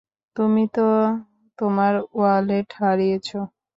তুমি 0.35 0.63
তো 0.75 0.87
তোমার 1.59 1.93
ওয়ালেট 2.15 2.67
হারিয়েছ। 2.79 3.29